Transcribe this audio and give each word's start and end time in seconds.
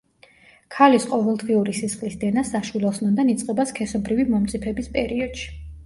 ქალის 0.75 1.05
ყოველთვიური 1.11 1.75
სისხლის 1.81 2.17
დენა 2.25 2.45
საშვილოსნოდან 2.55 3.33
იწყება 3.37 3.71
სქესობრივი 3.75 4.31
მომწიფების 4.35 4.95
პერიოდში. 5.01 5.59